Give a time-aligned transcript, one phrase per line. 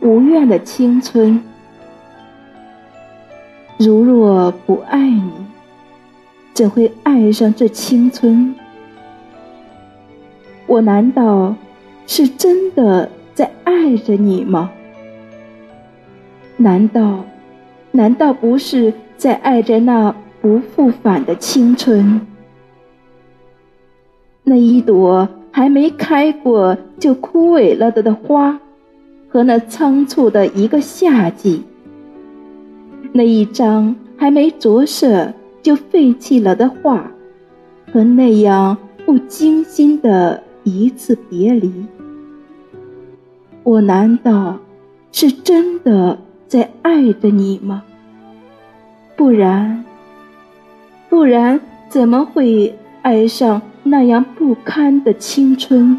[0.00, 1.42] 无怨的青春。
[3.78, 5.30] 如若不爱你，
[6.52, 8.54] 怎会爱上这青春？
[10.66, 11.54] 我难道
[12.06, 14.70] 是真的在爱着你吗？
[16.56, 17.24] 难道，
[17.92, 22.20] 难道不是在爱着那不复返的青春？
[24.42, 28.58] 那一朵还没开过就枯萎了的的花，
[29.28, 31.62] 和那仓促的一个夏季。
[33.12, 35.32] 那一张还没着色
[35.62, 37.10] 就废弃了的画，
[37.92, 41.72] 和那样不精心的一次别离，
[43.62, 44.58] 我难道
[45.12, 47.82] 是真的在爱着你吗？
[49.16, 49.84] 不然，
[51.08, 55.98] 不然怎么会爱上那样不堪的青春？